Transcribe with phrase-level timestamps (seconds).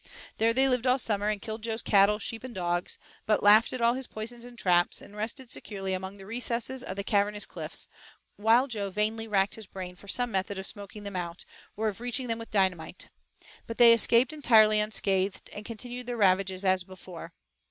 [0.39, 3.81] There they lived all summer and killed Joe's cattle, sheep, and dogs, but laughed at
[3.81, 7.87] all his poisons and traps and rested securely among the recesses of the cavernous cliffs,
[8.35, 11.45] while Joe vainly racked his brain for some method of smoking them out,
[11.77, 13.09] or of reaching them with dynamite.
[13.67, 17.33] But they escaped entirely unscathed, and continued their ravages as before.